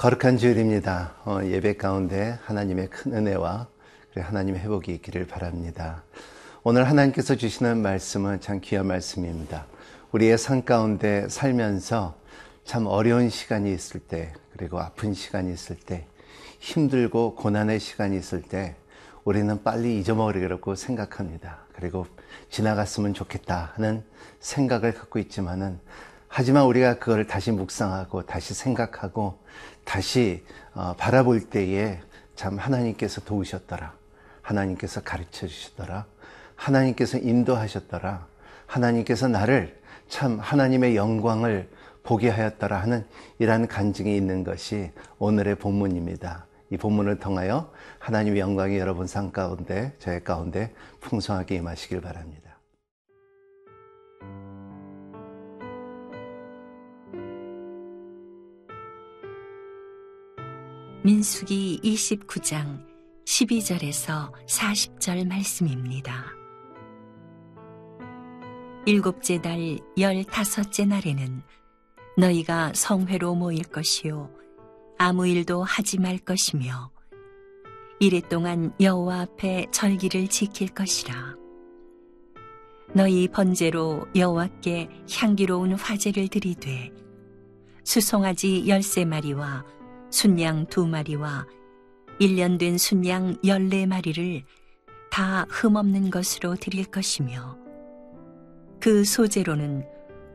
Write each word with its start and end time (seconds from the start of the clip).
거룩한 0.00 0.38
주일입니다. 0.38 1.12
어, 1.26 1.40
예배 1.44 1.76
가운데 1.76 2.38
하나님의 2.44 2.88
큰 2.88 3.12
은혜와 3.12 3.68
하나님의 4.16 4.62
회복이 4.62 4.94
있기를 4.94 5.26
바랍니다. 5.26 6.04
오늘 6.62 6.88
하나님께서 6.88 7.34
주시는 7.34 7.82
말씀은 7.82 8.40
참 8.40 8.60
귀한 8.62 8.86
말씀입니다. 8.86 9.66
우리의 10.12 10.38
삶 10.38 10.64
가운데 10.64 11.28
살면서 11.28 12.16
참 12.64 12.86
어려운 12.86 13.28
시간이 13.28 13.70
있을 13.74 14.00
때, 14.00 14.32
그리고 14.56 14.80
아픈 14.80 15.12
시간이 15.12 15.52
있을 15.52 15.76
때, 15.76 16.06
힘들고 16.60 17.34
고난의 17.34 17.78
시간이 17.78 18.16
있을 18.16 18.40
때, 18.40 18.76
우리는 19.24 19.62
빨리 19.62 19.98
잊어먹으려고 20.00 20.76
생각합니다. 20.76 21.66
그리고 21.74 22.06
지나갔으면 22.48 23.12
좋겠다 23.12 23.74
하는 23.74 24.02
생각을 24.38 24.94
갖고 24.94 25.18
있지만은 25.18 25.78
하지만 26.32 26.64
우리가 26.66 27.00
그걸 27.00 27.26
다시 27.26 27.50
묵상하고 27.50 28.24
다시 28.24 28.54
생각하고 28.54 29.40
다시 29.84 30.44
어, 30.74 30.94
바라볼 30.96 31.40
때에 31.50 32.00
참 32.36 32.58
하나님께서 32.58 33.20
도우셨더라. 33.22 33.92
하나님께서 34.42 35.02
가르쳐 35.02 35.46
주시더라. 35.46 36.06
하나님께서 36.56 37.18
인도하셨더라. 37.18 38.26
하나님께서 38.66 39.28
나를 39.28 39.78
참 40.08 40.38
하나님의 40.38 40.96
영광을 40.96 41.68
보게 42.02 42.28
하였더라 42.28 42.80
하는 42.80 43.04
이러한 43.38 43.68
간증이 43.68 44.16
있는 44.16 44.44
것이 44.44 44.90
오늘의 45.18 45.56
본문입니다. 45.56 46.46
이 46.70 46.76
본문을 46.76 47.18
통하여 47.18 47.72
하나님의 47.98 48.40
영광이 48.40 48.78
여러분 48.78 49.06
삶 49.06 49.32
가운데, 49.32 49.92
저의 49.98 50.22
가운데 50.22 50.72
풍성하게 51.00 51.56
임하시길 51.56 52.00
바랍니다. 52.00 52.49
민수기 61.02 61.80
29장 61.82 62.84
12절에서 63.24 64.30
40절 64.46 65.26
말씀입니다. 65.26 66.26
일곱째 68.84 69.40
달 69.40 69.78
열다섯째 69.98 70.84
날에는 70.84 71.42
너희가 72.18 72.72
성회로 72.74 73.34
모일 73.34 73.62
것이요 73.64 74.30
아무 74.98 75.26
일도 75.26 75.64
하지 75.64 75.98
말 75.98 76.18
것이며 76.18 76.90
이래 77.98 78.20
동안 78.20 78.74
여호와 78.78 79.20
앞에 79.20 79.68
절기를 79.70 80.28
지킬 80.28 80.68
것이라 80.68 81.34
너희 82.92 83.26
번제로 83.28 84.06
여호와께 84.14 84.90
향기로운 85.10 85.72
화제를 85.72 86.28
드리되 86.28 86.92
수송아지 87.84 88.68
열세 88.68 89.06
마리와 89.06 89.64
순양 90.10 90.66
두 90.66 90.86
마리와 90.86 91.46
1년 92.20 92.58
된 92.58 92.76
순양 92.78 93.36
14마리를 93.44 94.42
다 95.10 95.46
흠없는 95.48 96.10
것으로 96.10 96.56
드릴 96.56 96.84
것이며 96.84 97.56
그 98.80 99.04
소재로는 99.04 99.86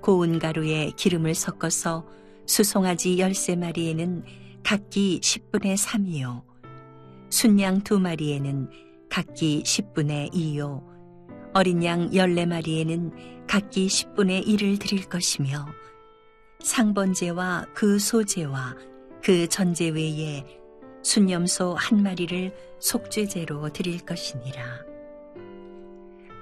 고운 0.01 0.39
가루에 0.39 0.91
기름을 0.95 1.35
섞어서 1.35 2.05
수송아지 2.45 3.17
13마리에는 3.17 4.23
각기 4.63 5.19
10분의 5.21 5.77
3이요 5.77 6.43
순양 7.29 7.81
두 7.81 7.99
마리에는 7.99 8.69
각기 9.09 9.61
10분의 9.63 10.31
2요 10.31 10.83
어린 11.53 11.83
양 11.83 12.09
14마리에는 12.11 13.45
각기 13.47 13.87
10분의 13.87 14.45
1을 14.47 14.79
드릴 14.79 15.09
것이며 15.09 15.65
상번제와 16.61 17.67
그 17.73 17.99
소제와 17.99 18.75
그 19.25 19.47
전제 19.47 19.89
외에 19.89 20.45
순념소 21.01 21.73
한 21.73 22.03
마리를 22.03 22.55
속죄제로 22.77 23.73
드릴 23.73 23.97
것이니라. 24.05 24.61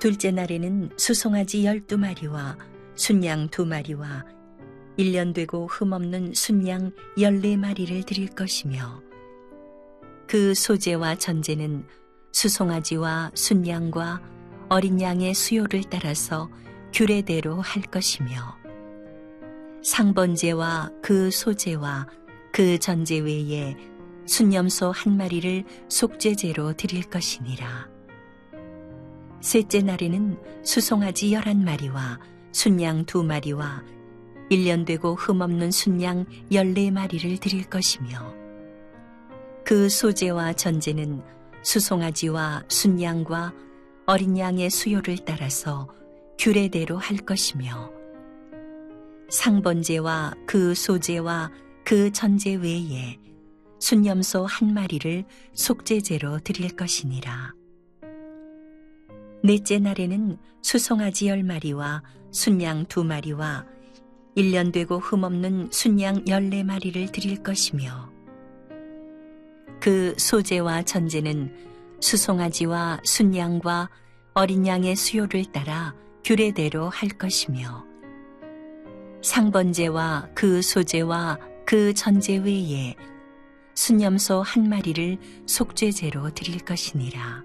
둘째 0.02 0.32
날에는 0.32 0.90
수송아지 0.98 1.64
열두 1.64 1.98
마리와 1.98 2.58
순양 2.96 3.48
두 3.52 3.66
마리와 3.66 4.26
일년 4.98 5.32
되고 5.32 5.66
흠없는 5.68 6.34
순양 6.34 6.92
열네 7.18 7.56
마리를 7.56 8.04
드릴 8.04 8.28
것이며 8.28 9.02
그 10.28 10.54
소재와 10.54 11.16
전제는 11.16 11.88
수송아지와 12.34 13.32
순양과 13.34 14.22
어린 14.68 15.00
양의 15.00 15.34
수요를 15.36 15.86
따라서 15.90 16.50
규례대로 16.92 17.62
할 17.62 17.82
것이며 17.84 18.58
상번제와 19.82 20.92
그 21.02 21.32
소재와 21.32 22.08
그 22.54 22.78
전제 22.78 23.18
외에 23.18 23.76
순념소 24.28 24.92
한 24.92 25.18
마리를 25.18 25.64
속죄제로 25.90 26.74
드릴 26.74 27.02
것이니라. 27.02 27.90
셋째 29.42 29.82
날에는 29.82 30.38
수송아지 30.64 31.34
열한 31.34 31.66
마리와 31.66 32.20
순양 32.52 33.06
두 33.06 33.24
마리와 33.24 33.84
일년 34.52 34.86
되고 34.86 35.16
흠없는 35.16 35.72
순양 35.72 36.28
열네 36.52 36.92
마리를 36.92 37.40
드릴 37.40 37.64
것이며 37.64 38.36
그 39.66 39.90
소재와 39.90 40.54
전제는 40.54 41.24
수송아지와 41.64 42.66
순양과 42.68 43.52
어린 44.06 44.38
양의 44.38 44.70
수요를 44.70 45.18
따라서 45.26 45.88
규례대로 46.38 46.98
할 47.00 47.18
것이며 47.18 47.92
상번제와 49.32 50.36
그 50.46 50.76
소재와 50.76 51.50
그 51.86 52.12
전제 52.12 52.56
외에 52.56 53.20
순념소 53.80 54.46
한 54.46 54.74
마리를 54.74 55.26
속죄제로 55.54 56.40
드릴 56.40 56.76
것이니라. 56.76 57.54
넷째 59.44 59.80
날에는 59.80 60.38
수송아지 60.62 61.28
열 61.28 61.44
마리와 61.44 62.02
순양 62.32 62.86
두 62.86 63.04
마리와 63.04 63.66
일년 64.36 64.72
되고 64.72 64.98
흠없는 64.98 65.70
순양 65.72 66.28
열네 66.30 66.64
마리를 66.64 67.12
드릴 67.12 67.44
것이며 67.44 68.10
그 69.82 70.16
소재와 70.18 70.84
전제는 70.84 71.54
수송아지와 72.00 73.02
순양과 73.04 73.90
어린 74.34 74.66
양의 74.66 74.96
수요를 74.96 75.52
따라 75.52 75.94
규례대로 76.24 76.88
할 76.88 77.10
것이며 77.10 77.86
상번제와 79.22 80.30
그 80.34 80.62
소재와 80.62 81.38
그 81.66 81.94
전제 81.94 82.38
외에 82.38 82.96
순념소 83.76 84.42
한 84.42 84.70
마리를 84.70 85.18
속죄제로 85.48 86.34
드릴 86.34 86.60
것이니라. 86.60 87.44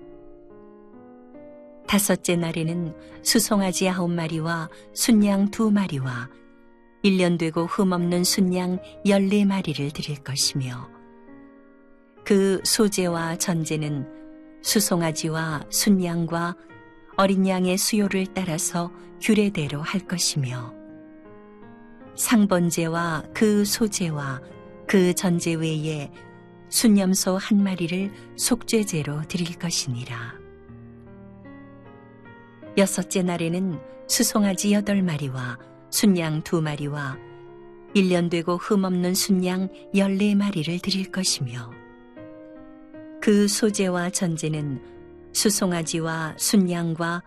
다섯째 1.87 2.37
날에는 2.37 2.95
수송아지 3.23 3.89
아홉 3.89 4.11
마리와 4.11 4.69
순양 4.93 5.51
두 5.51 5.71
마리와 5.71 6.29
일년 7.03 7.39
되고 7.39 7.65
흠없는 7.65 8.25
순양 8.25 8.81
열네 9.07 9.47
마리를 9.47 9.91
드릴 9.93 10.23
것이며 10.23 10.91
그 12.25 12.61
소재와 12.65 13.37
전제는 13.39 14.07
수송아지와 14.63 15.65
순양과 15.71 16.57
어린 17.17 17.49
양의 17.49 17.79
수요를 17.79 18.27
따라서 18.35 18.93
규례대로 19.23 19.81
할 19.81 20.07
것이며 20.07 20.78
상번제와 22.19 23.23
그 23.33 23.65
소제와 23.65 24.43
그 24.89 25.15
전제 25.15 25.55
외에 25.55 26.11
순념소 26.69 27.37
한 27.37 27.63
마리를 27.63 28.11
속죄제로 28.37 29.23
드릴 29.29 29.57
것이니라. 29.57 30.35
여섯째 32.77 33.23
날에는 33.23 33.81
수송아지 34.09 34.73
여덟 34.73 35.01
마리와 35.01 35.59
순양 35.91 36.43
두 36.43 36.61
마리와 36.61 37.17
일년 37.95 38.29
되고 38.29 38.57
흠없는 38.57 39.15
순양 39.15 39.69
열네 39.95 40.35
마리를 40.35 40.77
드릴 40.81 41.13
것이며 41.13 41.71
그 43.21 43.47
소제와 43.47 44.11
전제는 44.11 44.83
수송아지와 45.33 46.35
순양과 46.37 47.23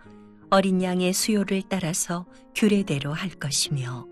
어린 0.50 0.82
양의 0.82 1.14
수요를 1.14 1.62
따라서 1.68 2.26
규례대로 2.54 3.14
할 3.14 3.30
것이며 3.30 4.11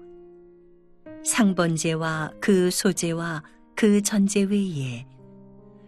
상번제와 1.24 2.32
그 2.40 2.70
소제와 2.70 3.42
그 3.74 4.02
전제 4.02 4.42
외에 4.42 5.06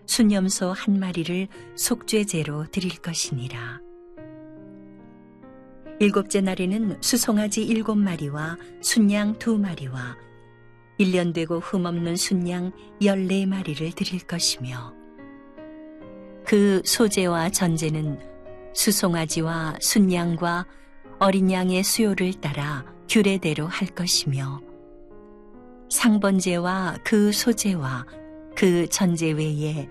순념소 0.06 0.73
한 0.73 0.99
마리를 0.99 1.49
속죄제로 1.75 2.67
드릴 2.70 2.99
것이니라. 2.99 3.81
일곱째 6.00 6.40
날에는 6.40 7.00
수송아지 7.00 7.64
일곱 7.64 7.94
마리와 7.96 8.58
순양 8.81 9.38
두 9.38 9.56
마리와 9.58 10.17
일년 10.99 11.32
되고 11.32 11.61
흠없는 11.61 12.17
순양 12.17 12.73
열네 13.02 13.46
마리를 13.46 13.93
드릴 13.93 14.20
것이며 14.20 14.94
그 16.44 16.82
소제와 16.85 17.50
전제는 17.50 18.19
수송아지와 18.75 19.76
순양과 19.81 20.67
어린 21.19 21.50
양의 21.50 21.85
수요를 21.85 22.35
따라 22.35 22.85
규례대로 23.08 23.67
할 23.67 23.88
것이며 23.88 24.61
상번제와 25.93 26.97
그 27.05 27.33
소제와 27.33 28.06
그 28.56 28.89
전제 28.89 29.31
외에 29.31 29.89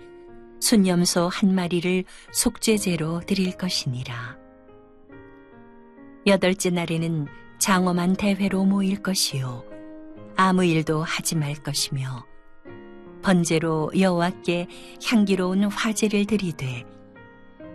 순념소 0.59 1.27
한 1.27 1.53
마리를 1.53 2.03
속죄제로 2.31 3.21
드릴 3.21 3.55
것이니라. 3.55 4.35
여덟째 6.25 6.71
날에는 6.71 7.27
장엄한 7.59 8.15
대회로 8.15 8.65
모일 8.65 9.03
것이요 9.03 9.63
아무 10.35 10.65
일도 10.65 11.03
하지 11.03 11.35
말 11.35 11.53
것이며 11.53 12.25
번제로 13.21 13.91
여호와께 13.97 14.67
향기로운 15.05 15.65
화제를 15.65 16.25
드리되 16.25 16.83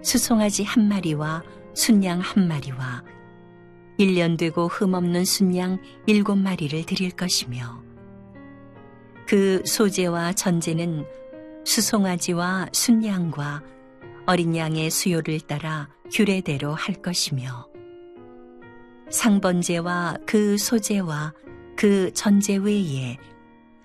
수송아지 0.02 0.64
한 0.64 0.88
마리와 0.88 1.44
순양 1.75 2.20
한 2.20 2.49
마리와 2.49 3.05
1년 4.00 4.37
되고 4.37 4.67
흠없는 4.67 5.25
순양 5.25 5.79
일곱 6.06 6.37
마리를 6.37 6.84
드릴 6.87 7.12
것이며 7.12 7.85
그 9.26 9.61
소재와 9.64 10.34
전제는 10.34 11.05
수송아지와 11.64 12.69
순양과 12.73 13.62
어린 14.26 14.56
양의 14.56 14.90
수요를 14.90 15.40
따라 15.40 15.88
규례대로 16.12 16.73
할 16.73 16.94
것이며 17.02 17.67
상번제와 19.11 20.19
그 20.26 20.56
소재와 20.56 21.34
그 21.76 22.12
전제 22.12 22.56
외에 22.56 23.17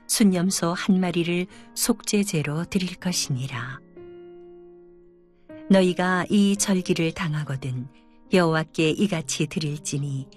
순념소 0.08 0.74
한 0.74 1.00
마리를 1.00 1.48
속죄제로 1.74 2.66
드릴 2.66 2.96
것이니라. 2.96 3.80
너희가 5.70 6.26
이 6.30 6.58
절기를 6.58 7.14
당하거든 7.14 7.88
여호와께 8.34 8.90
이같이 8.90 9.48
드릴지니 9.48 10.28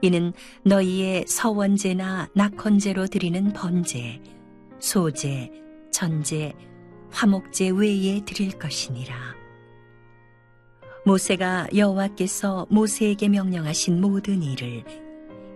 이는 0.00 0.32
너희의 0.64 1.26
서원제나 1.26 2.28
낙헌제로 2.34 3.06
드리는 3.06 3.52
번제, 3.52 4.20
소제, 4.78 5.50
전제, 5.90 6.52
화목제 7.10 7.70
외에 7.70 8.24
드릴 8.24 8.58
것이니라. 8.58 9.14
모세가 11.04 11.68
여호와께서 11.74 12.66
모세에게 12.70 13.28
명령하신 13.28 14.00
모든 14.00 14.42
일을 14.42 14.84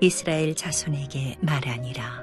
이스라엘 0.01 0.57
자손에게 0.57 1.37
말하니라. 1.41 2.23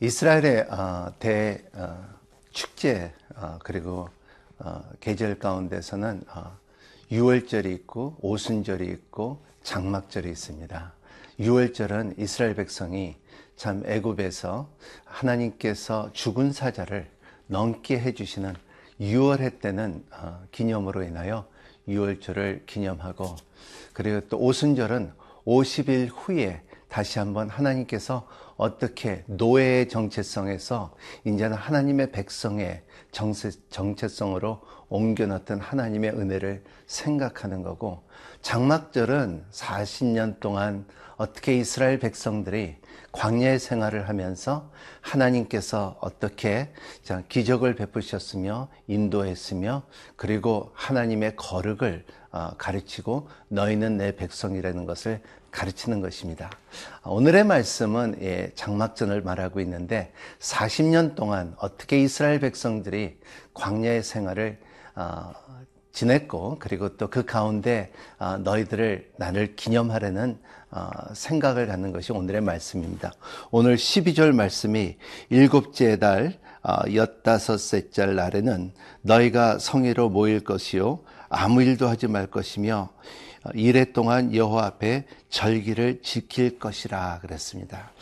이스라엘의 0.00 0.66
어, 0.70 1.14
대 1.18 1.64
어, 1.72 2.04
축제 2.50 3.14
어, 3.36 3.58
그리고 3.62 4.08
계절 5.00 5.38
가운데서는 5.38 6.22
유월절이 7.10 7.72
있고 7.72 8.16
오순절이 8.20 8.86
있고 8.86 9.44
장막절이 9.62 10.28
있습니다. 10.28 10.92
유월절은 11.38 12.14
이스라엘 12.18 12.54
백성이 12.54 13.16
참 13.56 13.82
애굽에서 13.86 14.68
하나님께서 15.04 16.10
죽은 16.12 16.52
사자를 16.52 17.08
넘게 17.46 17.98
해주시는 18.00 18.54
유월해 19.00 19.58
때는 19.58 20.04
기념으로 20.50 21.02
인하여 21.04 21.46
유월절을 21.86 22.64
기념하고 22.66 23.36
그리고 23.92 24.20
또 24.28 24.38
오순절은 24.38 25.12
50일 25.46 26.10
후에 26.12 26.62
다시 26.88 27.18
한번 27.18 27.48
하나님께서 27.48 28.26
어떻게 28.56 29.22
노예의 29.26 29.88
정체성에서 29.88 30.94
이제는 31.24 31.56
하나님의 31.56 32.10
백성의 32.10 32.82
정체, 33.12 33.50
정체성으로 33.70 34.60
옮겨놨던 34.88 35.60
하나님의 35.60 36.10
은혜를 36.10 36.62
생각하는 36.86 37.62
거고 37.62 38.02
장막절은 38.42 39.44
40년 39.50 40.40
동안 40.40 40.86
어떻게 41.16 41.56
이스라엘 41.56 41.98
백성들이 41.98 42.76
광야의 43.12 43.58
생활을 43.58 44.08
하면서 44.08 44.70
하나님께서 45.00 45.96
어떻게 46.00 46.70
기적을 47.28 47.74
베푸셨으며 47.74 48.68
인도했으며 48.86 49.82
그리고 50.16 50.70
하나님의 50.74 51.36
거룩을 51.36 52.04
어, 52.32 52.50
가르치고 52.58 53.28
너희는 53.48 53.96
내 53.96 54.14
백성이라는 54.14 54.84
것을 54.84 55.22
가르치는 55.50 56.02
것입니다. 56.02 56.50
오늘의 57.02 57.44
말씀은 57.44 58.18
예, 58.20 58.52
장막전을 58.54 59.22
말하고 59.22 59.60
있는데 59.60 60.12
40년 60.38 61.14
동안 61.14 61.54
어떻게 61.56 61.98
이스라엘 62.02 62.40
백성들이 62.40 63.18
광야의 63.54 64.02
생활을 64.02 64.58
어, 64.60 64.65
지냈고 65.92 66.58
그리고 66.58 66.96
또 66.96 67.08
그 67.08 67.24
가운데 67.24 67.90
어, 68.18 68.36
너희들을 68.36 69.12
나를 69.16 69.56
기념하려는 69.56 70.38
어, 70.70 70.90
생각을 71.14 71.66
갖는 71.66 71.92
것이 71.92 72.12
오늘의 72.12 72.42
말씀입니다. 72.42 73.12
오늘 73.50 73.76
12절 73.76 74.34
말씀이 74.34 74.96
일곱째 75.30 75.98
달 75.98 76.38
엿다섯째 76.92 77.90
짤 77.90 78.16
날에는 78.16 78.72
너희가 79.02 79.58
성회로 79.58 80.10
모일 80.10 80.40
것이요 80.40 81.00
아무 81.28 81.62
일도 81.62 81.88
하지 81.88 82.08
말 82.08 82.26
것이며 82.26 82.90
이래 83.54 83.92
동안 83.92 84.34
여호와 84.34 84.66
앞에 84.66 85.06
절기를 85.30 86.02
지킬 86.02 86.58
것이라 86.58 87.20
그랬습니다. 87.20 87.92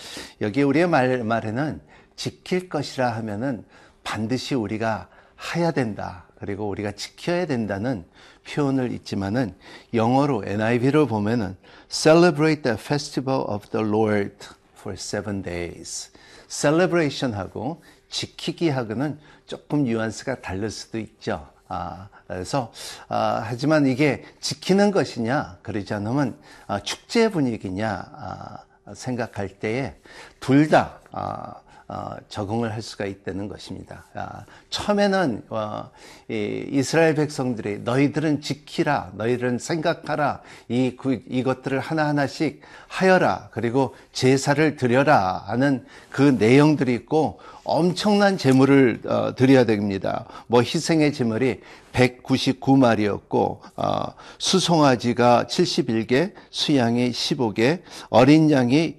여기 0.40 0.62
우리의 0.62 0.88
말, 0.88 1.22
말에는 1.22 1.80
지킬 2.16 2.68
것이라 2.70 3.10
하면은 3.16 3.64
반드시 4.02 4.54
우리가 4.54 5.08
해야 5.54 5.70
된다. 5.70 6.24
그리고 6.44 6.68
우리가 6.68 6.92
지켜야 6.92 7.46
된다는 7.46 8.04
표현을 8.46 8.92
있지만은 8.92 9.54
영어로 9.94 10.44
NIV로 10.44 11.06
보면은 11.06 11.56
celebrate 11.88 12.62
the 12.62 12.76
festival 12.78 13.46
of 13.48 13.66
the 13.70 13.82
Lord 13.82 14.36
for 14.78 14.94
seven 14.94 15.42
days. 15.42 16.10
celebration하고 16.46 17.82
지키기 18.10 18.68
하고는 18.68 19.18
조금 19.46 19.84
뉘앙스가 19.84 20.42
다를 20.42 20.70
수도 20.70 20.98
있죠. 20.98 21.48
아, 21.68 22.08
그래서 22.26 22.70
아, 23.08 23.42
하지만 23.42 23.86
이게 23.86 24.22
지키는 24.40 24.90
것이냐 24.90 25.60
그러지 25.62 25.94
않으면 25.94 26.38
아, 26.66 26.78
축제 26.80 27.30
분위기냐 27.30 27.88
아, 27.88 28.58
생각할 28.92 29.48
때에 29.48 29.96
둘다 30.40 31.00
아, 31.10 31.54
어, 31.86 32.16
적응을 32.28 32.72
할 32.72 32.80
수가 32.80 33.04
있다는 33.04 33.48
것입니다. 33.48 34.04
아, 34.14 34.44
처음에는 34.70 35.42
어, 35.50 35.90
이, 36.28 36.66
이스라엘 36.70 37.14
백성들이 37.14 37.80
너희들은 37.80 38.40
지키라, 38.40 39.12
너희들은 39.14 39.58
생각하라, 39.58 40.40
이 40.68 40.96
그, 40.96 41.22
이것들을 41.28 41.78
하나 41.80 42.08
하나씩 42.08 42.62
하여라, 42.88 43.50
그리고 43.52 43.94
제사를 44.12 44.76
드려라 44.76 45.44
하는 45.46 45.84
그 46.08 46.22
내용들이 46.22 46.94
있고 46.94 47.38
엄청난 47.64 48.38
제물을 48.38 49.00
어, 49.04 49.34
드려야 49.34 49.64
됩니다. 49.64 50.26
뭐 50.46 50.62
희생의 50.62 51.12
제물이 51.12 51.60
199마리였고 51.92 53.58
어, 53.76 54.14
수송아지가 54.38 55.46
71개, 55.48 56.32
수양이 56.50 57.10
15개, 57.10 57.80
어린 58.08 58.50
양이 58.50 58.96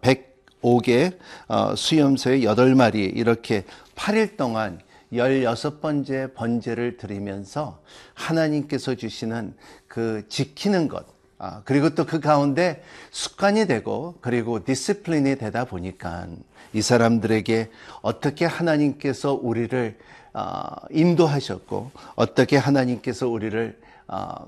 100 0.00 0.27
5개, 0.62 1.16
어, 1.48 1.74
수염소에 1.74 2.40
8마리 2.40 3.16
이렇게 3.16 3.64
8일 3.96 4.36
동안 4.36 4.80
16번째 5.12 6.34
번제를 6.34 6.96
드리면서 6.96 7.80
하나님께서 8.14 8.94
주시는 8.94 9.54
그 9.86 10.26
지키는 10.28 10.88
것, 10.88 11.06
아, 11.38 11.62
그리고 11.64 11.94
또 11.94 12.04
그 12.04 12.20
가운데 12.20 12.82
습관이 13.10 13.66
되고 13.66 14.16
그리고 14.20 14.64
discipline이 14.64 15.36
되다 15.36 15.64
보니까 15.64 16.26
이 16.72 16.82
사람들에게 16.82 17.70
어떻게 18.02 18.44
하나님께서 18.44 19.34
우리를 19.34 19.96
어, 20.34 20.62
인도하셨고 20.90 21.90
어떻게 22.16 22.56
하나님께서 22.56 23.28
우리를 23.28 23.80
어, 24.08 24.46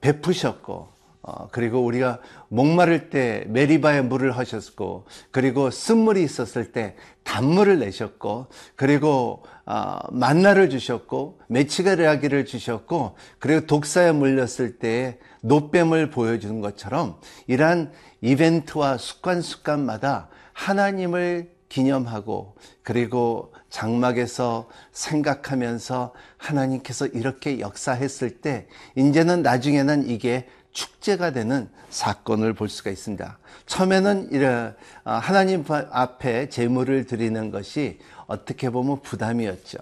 베푸셨고 0.00 0.97
어, 1.28 1.48
그리고 1.52 1.84
우리가 1.84 2.20
목마를 2.48 3.10
때 3.10 3.44
메리바에 3.48 4.00
물을 4.00 4.32
하셨고, 4.32 5.04
그리고 5.30 5.70
쓴물이 5.70 6.22
있었을 6.22 6.72
때 6.72 6.96
단물을 7.22 7.80
내셨고, 7.80 8.46
그리고 8.76 9.42
어, 9.66 9.98
만나를 10.10 10.70
주셨고, 10.70 11.40
메치가리아기를 11.48 12.46
주셨고, 12.46 13.16
그리고 13.38 13.66
독사에 13.66 14.12
물렸을 14.12 14.78
때 14.78 15.18
노뱀을 15.42 16.08
보여주는 16.10 16.60
것처럼 16.62 17.20
이러한 17.46 17.92
이벤트와 18.22 18.96
습관 18.96 19.42
습관마다 19.42 20.28
하나님을 20.54 21.58
기념하고 21.68 22.56
그리고 22.82 23.52
장막에서 23.68 24.68
생각하면서 24.92 26.14
하나님께서 26.38 27.06
이렇게 27.06 27.60
역사했을 27.60 28.40
때 28.40 28.66
이제는 28.96 29.42
나중에는 29.42 30.08
이게 30.08 30.48
축제가 30.78 31.32
되는 31.32 31.68
사건을 31.90 32.52
볼 32.52 32.68
수가 32.68 32.90
있습니다. 32.90 33.38
처음에는 33.66 34.76
아, 35.02 35.14
하나님 35.14 35.64
앞에 35.68 36.50
제물을 36.50 37.06
드리는 37.06 37.50
것이 37.50 37.98
어떻게 38.28 38.70
보면 38.70 39.02
부담이었죠. 39.02 39.78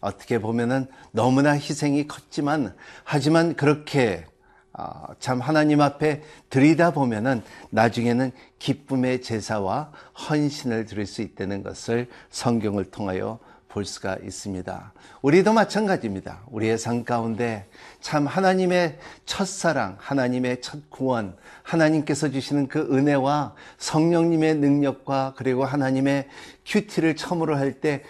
어떻게 0.00 0.38
보면은 0.38 0.86
너무나 1.10 1.52
희생이 1.52 2.06
컸지만 2.06 2.74
하지만 3.04 3.56
그렇게 3.56 4.24
어, 4.72 5.08
참 5.18 5.40
하나님 5.40 5.82
앞에 5.82 6.22
드리다 6.48 6.92
보면은 6.92 7.42
나중에는 7.68 8.30
기쁨의 8.58 9.20
제사와 9.20 9.92
헌신을 10.30 10.86
드릴 10.86 11.04
수 11.04 11.20
있다는 11.20 11.62
것을 11.62 12.08
성경을 12.30 12.86
통하여 12.86 13.38
볼 13.68 13.84
수가 13.84 14.16
있습니다. 14.22 14.92
우리도 15.22 15.52
마찬가지입니다. 15.52 16.42
우리의 16.50 16.78
삶 16.78 17.04
가운데 17.04 17.66
참 18.00 18.26
하나님의 18.26 18.98
첫사랑, 19.26 19.96
하나님의 19.98 20.60
첫 20.62 20.90
구원, 20.90 21.36
하나님께서 21.62 22.30
주시는 22.30 22.68
그 22.68 22.80
은혜와 22.90 23.54
성령님의 23.78 24.56
능력과 24.56 25.34
그리고 25.36 25.64
하나님의 25.64 26.28
큐티를 26.66 27.16
처음으로 27.16 27.56
할 27.56 27.80
때 27.80 28.02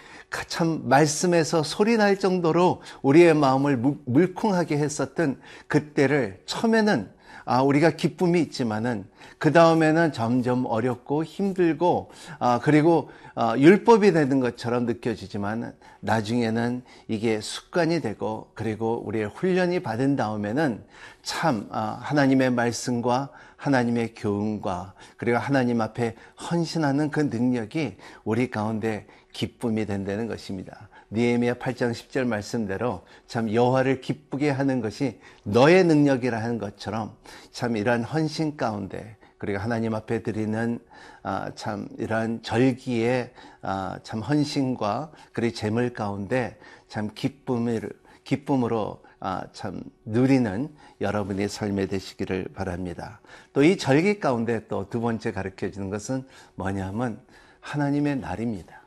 참 0.46 0.82
말씀에서 0.88 1.62
소리 1.62 1.96
날 1.96 2.18
정도로 2.18 2.82
우리의 3.02 3.34
마음을 3.34 3.76
물컹하게 4.04 4.76
했었던 4.76 5.40
그때를 5.66 6.42
처음에는 6.46 7.10
아, 7.50 7.62
우리가 7.62 7.92
기쁨이 7.92 8.42
있지만은 8.42 9.06
그 9.38 9.52
다음에는 9.52 10.12
점점 10.12 10.66
어렵고 10.66 11.24
힘들고 11.24 12.10
아, 12.38 12.60
그리고 12.62 13.08
아, 13.34 13.56
율법이 13.56 14.12
되는 14.12 14.40
것처럼 14.40 14.84
느껴지지만 14.84 15.72
나중에는 16.00 16.82
이게 17.08 17.40
습관이 17.40 18.02
되고 18.02 18.50
그리고 18.52 19.02
우리의 19.06 19.30
훈련이 19.30 19.80
받은 19.80 20.16
다음에는 20.16 20.84
참 21.22 21.68
아, 21.70 21.98
하나님의 22.02 22.50
말씀과 22.50 23.30
하나님의 23.56 24.12
교훈과 24.14 24.92
그리고 25.16 25.38
하나님 25.38 25.80
앞에 25.80 26.16
헌신하는 26.50 27.10
그 27.10 27.20
능력이 27.20 27.96
우리 28.24 28.50
가운데 28.50 29.06
기쁨이 29.32 29.86
된다는 29.86 30.28
것입니다. 30.28 30.87
니에미야 31.10 31.54
8장 31.54 31.92
10절 31.92 32.26
말씀대로 32.26 33.02
참 33.26 33.52
여호와를 33.52 34.00
기쁘게 34.00 34.50
하는 34.50 34.80
것이 34.80 35.18
너의 35.42 35.84
능력이라 35.84 36.40
하는 36.40 36.58
것처럼 36.58 37.16
참 37.50 37.76
이러한 37.76 38.04
헌신 38.04 38.56
가운데 38.56 39.16
그리고 39.38 39.58
하나님 39.58 39.94
앞에 39.94 40.22
드리는 40.22 40.78
아, 41.22 41.50
참 41.54 41.88
이러한 41.98 42.42
절기의 42.42 43.32
아, 43.62 43.98
참 44.02 44.20
헌신과 44.20 45.12
그리고 45.32 45.54
재물 45.54 45.92
가운데 45.94 46.58
참 46.88 47.10
기쁨을 47.14 47.88
기쁨으로 48.24 49.02
아, 49.20 49.44
참 49.52 49.82
누리는 50.04 50.68
여러분의 51.00 51.48
삶에 51.48 51.86
되시기를 51.86 52.48
바랍니다. 52.54 53.20
또 53.52 53.62
이 53.62 53.76
절기 53.76 54.20
가운데 54.20 54.66
또 54.68 54.88
두 54.88 55.00
번째 55.00 55.32
가르쳐 55.32 55.70
주는 55.70 55.88
것은 55.90 56.26
뭐냐면 56.54 57.20
하나님의 57.60 58.16
날입니다. 58.16 58.77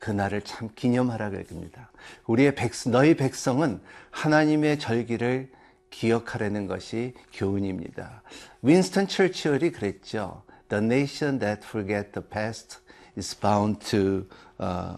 그날을 0.00 0.42
참 0.42 0.70
기념하라 0.74 1.30
그럽니다. 1.30 1.90
우리의 2.26 2.54
백, 2.56 2.72
너희 2.86 3.14
백성은 3.14 3.80
하나님의 4.10 4.78
절기를 4.80 5.50
기억하라는 5.90 6.66
것이 6.66 7.14
교훈입니다. 7.32 8.22
윈스턴 8.62 9.06
철치얼이 9.06 9.72
그랬죠. 9.72 10.42
The 10.68 10.82
nation 10.82 11.38
that 11.38 11.62
forget 11.64 12.12
the 12.12 12.26
past 12.26 12.78
is 13.16 13.38
bound 13.38 13.84
to 13.90 14.26
uh, 14.60 14.96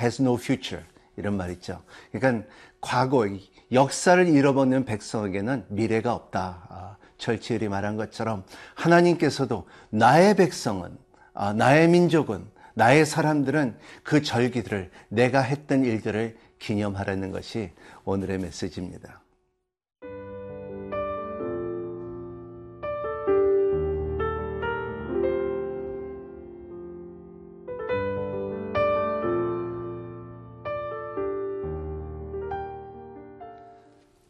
has 0.00 0.20
no 0.20 0.34
future. 0.34 0.84
이런 1.16 1.36
말 1.36 1.50
있죠. 1.52 1.82
그러니까 2.12 2.46
과거 2.80 3.26
역사를 3.72 4.26
잃어버리는 4.26 4.84
백성에게는 4.84 5.66
미래가 5.68 6.14
없다. 6.14 6.66
아, 6.68 6.96
철치얼이 7.18 7.68
말한 7.68 7.96
것처럼 7.96 8.44
하나님께서도 8.74 9.66
나의 9.90 10.36
백성은 10.36 10.96
아, 11.34 11.52
나의 11.52 11.88
민족은 11.88 12.55
나의 12.76 13.06
사람들은 13.06 13.78
그 14.02 14.20
절기들을 14.20 14.90
내가 15.08 15.40
했던 15.40 15.82
일들을 15.82 16.36
기념하라는 16.58 17.30
것이 17.30 17.72
오늘의 18.04 18.38
메시지입니다. 18.38 19.22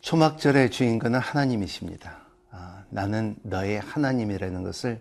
초막절의 0.02 0.70
주인공은 0.70 1.18
하나님이십니다. 1.18 2.20
아, 2.52 2.84
나는 2.90 3.34
너의 3.42 3.80
하나님이라는 3.80 4.62
것을 4.62 5.00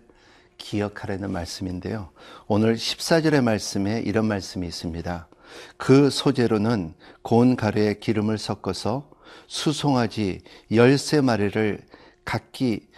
기억하라는 0.58 1.30
말씀인데요. 1.30 2.10
오늘 2.46 2.76
14절의 2.76 3.42
말씀에 3.42 4.00
이런 4.04 4.26
말씀이 4.26 4.66
있습니다. 4.66 5.28
그 5.76 6.10
소재로는 6.10 6.94
고운 7.22 7.56
가루에 7.56 7.94
기름을 7.94 8.38
섞어서 8.38 9.10
수송아지 9.46 10.40
13마리를 10.70 11.80
각기 12.24 12.88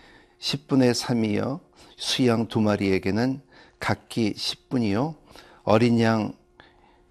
10분의 0.40 0.94
3이요. 0.94 1.60
수양 1.96 2.48
두 2.48 2.60
마리에게는 2.60 3.40
각기 3.78 4.32
10분이요. 4.32 5.16
어린 5.64 6.00
양 6.00 6.32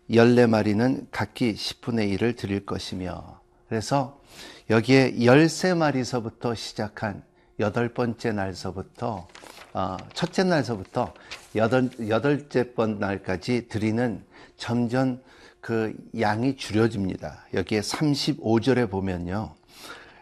14마리는 0.10 1.08
각기 1.12 1.54
10분의 1.54 2.18
1을 2.18 2.38
드릴 2.38 2.66
것이며 2.66 3.42
그래서 3.68 4.22
여기에 4.70 5.14
13마리서부터 5.14 6.56
시작한 6.56 7.24
여덟 7.60 7.90
번째 7.90 8.34
날서부터 8.34 9.28
어, 9.74 9.98
첫째 10.14 10.44
날서부터 10.44 11.14
여덟, 11.56 11.90
여덟째 12.08 12.74
번 12.74 13.00
날까지 13.00 13.68
드리는 13.68 14.24
점점 14.58 15.22
그 15.60 15.96
양이 16.20 16.56
줄여집니다. 16.56 17.46
여기에 17.54 17.82
35절에 17.82 18.90
보면요. 18.90 19.54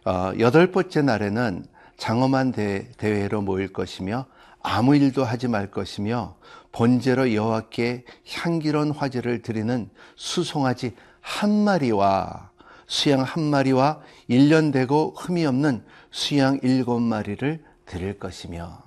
어, 0.06 0.32
여덟 0.39 0.72
번째 0.72 1.01
날에는 1.01 1.65
장엄한 1.98 2.51
대, 2.51 2.89
대회로 2.98 3.42
모일 3.42 3.72
것이며 3.72 4.25
아무 4.62 4.96
일도 4.96 5.24
하지 5.24 5.48
말 5.48 5.70
것이며 5.70 6.36
번제로 6.72 7.34
여호와께 7.34 8.06
향기로운 8.27 8.92
화제를 8.92 9.42
드리는 9.42 9.89
수송아지 10.15 10.96
한 11.22 11.51
마리와 11.51 12.51
수양 12.88 13.22
한 13.22 13.44
마리와 13.44 14.01
1년 14.30 14.72
되고 14.72 15.13
흠이 15.18 15.46
없는 15.46 15.84
수양 16.15 16.60
일곱 16.63 17.01
마리를 17.01 17.62
드릴 17.86 18.17
것이며 18.17 18.81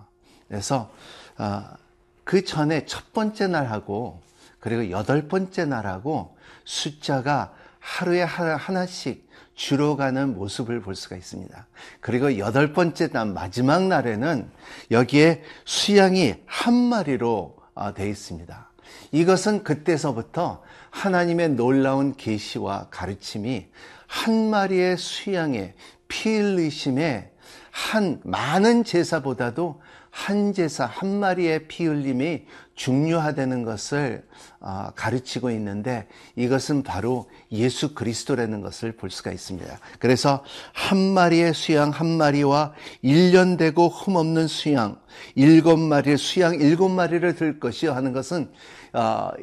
그래서 0.49 0.91
아, 1.37 1.77
그 2.25 2.43
전에 2.43 2.87
첫 2.87 3.13
번째 3.13 3.49
날하고 3.49 4.23
그리고 4.61 4.91
여덟 4.91 5.29
번째 5.29 5.67
날하고 5.67 6.35
숫자가 6.65 7.53
하루에 7.81 8.23
하나씩 8.23 9.29
줄어가는 9.57 10.37
모습을 10.37 10.81
볼 10.81 10.95
수가 10.95 11.17
있습니다. 11.17 11.67
그리고 12.01 12.39
여덟 12.39 12.73
번째 12.73 13.09
날 13.09 13.27
마지막 13.27 13.83
날에는 13.83 14.51
여기에 14.91 15.43
수양이 15.67 16.35
한 16.47 16.73
마리로 16.73 17.59
아, 17.75 17.93
되어 17.93 18.07
있습니다. 18.07 18.71
이것은 19.13 19.65
그때서부터 19.65 20.63
하나님의 20.89 21.51
놀라운 21.51 22.17
계시와 22.17 22.89
가르침이 22.91 23.67
한 24.07 24.49
마리의 24.49 24.97
수양의 24.97 25.75
피 26.09 26.37
흘리심에 26.37 27.31
한 27.71 28.21
많은 28.25 28.85
제사보다도 28.85 29.81
한 30.11 30.53
제사 30.53 30.85
한 30.85 31.21
마리의 31.21 31.69
피 31.69 31.85
흘림이 31.85 32.45
중요하다는 32.75 33.65
것을 33.65 34.25
어, 34.61 34.89
가르치고 34.95 35.51
있는데 35.51 36.09
이것은 36.35 36.83
바로 36.83 37.29
예수 37.53 37.95
그리스도라는 37.95 38.61
것을 38.61 38.93
볼 38.93 39.11
수가 39.11 39.31
있습니다. 39.31 39.79
그래서 39.99 40.45
한 40.73 40.99
마리의 40.99 41.55
수양 41.55 41.91
한 41.91 42.07
마리와 42.09 42.73
1년 43.05 43.59
되고 43.59 43.89
흠없는 43.89 44.49
수양 44.49 44.99
일곱 45.35 45.79
마리의 45.79 46.19
수양 46.19 46.55
일곱 46.55 46.89
마리를 46.89 47.35
들 47.37 47.61
것이요 47.61 47.93
하는 47.93 48.13
것은 48.13 48.43
어, 48.43 48.53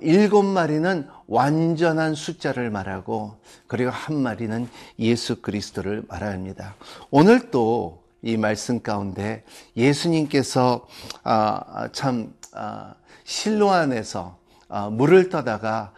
일곱 0.01 0.43
마리는 0.43 1.07
완전한 1.27 2.15
숫자를 2.15 2.69
말하고 2.69 3.37
그리고 3.67 3.91
한 3.91 4.17
마리는 4.17 4.67
예수 4.99 5.41
그리스도를 5.41 6.03
말합니다. 6.07 6.75
오늘 7.11 7.51
또이 7.51 8.37
말씀 8.37 8.81
가운데 8.81 9.43
예수님께서 9.75 10.87
아, 11.23 11.89
참 11.91 12.33
아, 12.53 12.95
실로 13.23 13.71
안에서 13.71 14.37
아, 14.69 14.89
물을 14.89 15.29
떠다가 15.29 15.93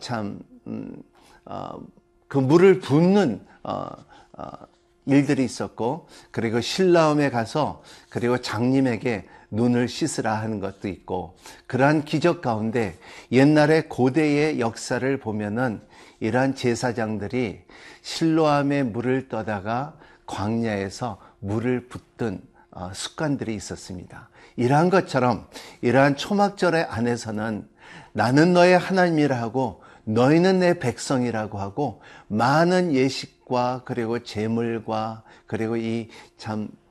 참그 0.00 0.40
음, 0.66 1.02
물을 2.30 2.80
붓는 2.80 3.44
어, 3.64 3.88
어, 4.36 4.48
일들이 5.06 5.44
있었고 5.44 6.08
그리고 6.30 6.60
신라움에 6.60 7.30
가서 7.30 7.82
그리고 8.08 8.38
장님에게 8.38 9.26
눈을 9.54 9.88
씻으라 9.88 10.34
하는 10.34 10.60
것도 10.60 10.88
있고 10.88 11.36
그러한 11.66 12.04
기적 12.04 12.42
가운데 12.42 12.98
옛날에 13.32 13.82
고대의 13.82 14.60
역사를 14.60 15.16
보면은 15.18 15.80
이러한 16.20 16.54
제사장들이 16.54 17.60
실로암에 18.02 18.82
물을 18.82 19.28
떠다가 19.28 19.96
광야에서 20.26 21.18
물을 21.40 21.88
붓던 21.88 22.40
어, 22.70 22.90
습관들이 22.92 23.54
있었습니다. 23.54 24.28
이러한 24.56 24.90
것처럼 24.90 25.46
이러한 25.80 26.16
초막절의 26.16 26.84
안에서는 26.84 27.68
나는 28.12 28.52
너의 28.52 28.78
하나님이라 28.78 29.40
하고 29.40 29.82
너희는 30.04 30.58
내 30.58 30.78
백성이라고 30.78 31.58
하고 31.58 32.02
많은 32.28 32.92
예식 32.92 33.34
것과 33.44 33.82
그리고 33.84 34.22
재물과 34.22 35.22
그리고 35.46 35.76
이참 35.76 36.64
어, 36.64 36.83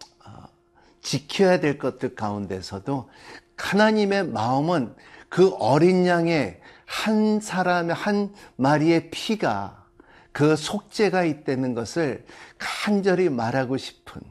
지켜야 1.03 1.59
될 1.59 1.77
것들 1.77 2.15
가운데서도 2.15 3.09
하나님의 3.57 4.27
마음은 4.27 4.95
그 5.29 5.49
어린 5.59 6.07
양의 6.07 6.59
한 6.85 7.39
사람의 7.39 7.95
한 7.95 8.33
마리의 8.55 9.11
피가 9.11 9.83
그 10.31 10.55
속죄가 10.55 11.23
있다는 11.23 11.75
것을 11.75 12.25
간절히 12.57 13.29
말하고 13.29 13.77
싶은 13.77 14.21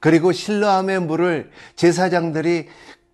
그리고 0.00 0.32
실로암의 0.32 1.00
물을 1.02 1.50
제사장들이 1.76 2.68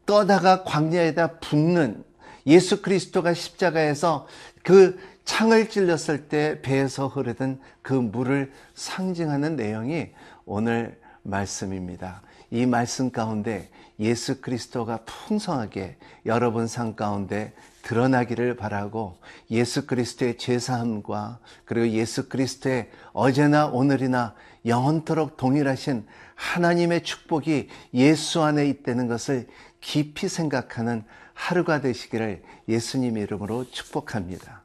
떠다가 0.07 0.65
광야에다 0.65 1.39
붓는 1.41 2.03
예수 2.47 2.81
그리스도가 2.81 3.35
십자가에서 3.35 4.27
그 4.63 4.99
창을 5.25 5.69
찔렸을 5.69 6.29
때 6.29 6.63
배에서 6.63 7.09
흐르던 7.09 7.61
그 7.83 7.93
물을 7.93 8.51
상징하는 8.75 9.57
내용이 9.57 10.09
오늘 10.47 10.99
말씀입니다. 11.29 12.23
이 12.51 12.67
말씀 12.67 13.11
가운데 13.11 13.69
예수 14.01 14.41
그리스도가 14.41 15.01
풍성하게 15.05 15.97
여러분 16.27 16.67
삶 16.67 16.95
가운데 16.95 17.53
드러나기를 17.83 18.57
바라고 18.57 19.19
예수 19.51 19.87
그리스도의 19.87 20.39
죄사함과 20.39 21.41
그리고 21.65 21.89
예수 21.91 22.29
그리스도의 22.29 22.91
어제나 23.13 23.67
오늘이나 23.67 24.35
영원토록 24.67 25.37
동일하신 25.37 26.07
하나님의 26.35 27.03
축복이 27.03 27.69
예수 27.95 28.43
안에 28.43 28.67
있다는 28.69 29.09
것을 29.09 29.47
깊이 29.81 30.29
생각하는 30.29 31.05
하루가 31.35 31.81
되시기를 31.81 32.43
예수님 32.69 33.17
이름으로 33.17 33.71
축복합니다. 33.71 34.63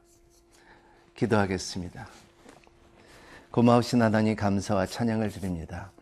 기도하겠습니다. 1.14 2.08
고마우신 3.50 4.02
하나님 4.02 4.34
감사와 4.34 4.86
찬양을 4.86 5.30
드립니다. 5.30 5.92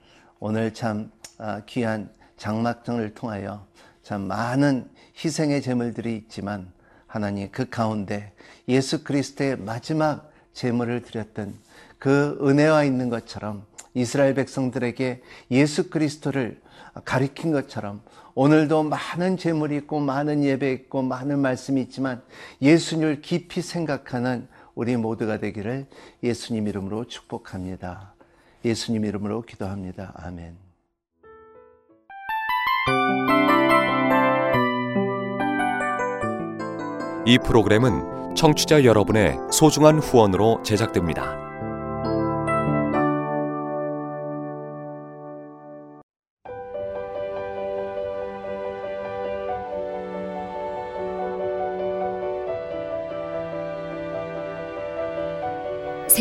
오늘 0.45 0.75
참 0.75 1.13
아, 1.39 1.63
귀한 1.67 2.11
장막정을 2.37 3.15
통하여 3.15 3.65
참 4.03 4.23
많은 4.23 4.91
희생의 5.25 5.63
제물들이 5.63 6.17
있지만 6.17 6.73
하나님 7.07 7.49
그 7.53 7.71
가운데 7.71 8.33
예수 8.67 9.05
그리스도의 9.05 9.59
마지막 9.59 10.33
제물을 10.53 11.03
드렸던 11.03 11.55
그 12.01 12.41
은혜와 12.43 12.83
있는 12.83 13.09
것처럼 13.09 13.65
이스라엘 13.95 14.35
백성들에게 14.35 15.23
예수 15.53 15.91
그리스도를 15.91 16.61
가리킨 17.05 17.53
것처럼 17.53 18.03
오늘도 18.35 18.83
많은 18.83 19.37
제물이 19.37 19.77
있고 19.77 20.01
많은 20.01 20.43
예배 20.43 20.73
있고 20.73 21.03
많은 21.03 21.39
말씀이 21.39 21.81
있지만 21.83 22.21
예수님을 22.61 23.23
깊이 23.23 23.63
생각하는 23.63 24.49
우리 24.75 24.97
모두가 24.97 25.39
되기를 25.39 25.87
예수님 26.25 26.67
이름으로 26.67 27.05
축복합니다. 27.05 28.13
예수님 28.65 29.05
이름으로 29.05 29.43
기도합니다. 29.43 30.13
아멘. 30.17 30.57
이 37.25 37.39
프로그램은 37.39 38.35
청취자 38.35 38.85
여러분의 38.85 39.37
소중한 39.53 39.99
후원으로 39.99 40.63
제작됩니다. 40.65 41.52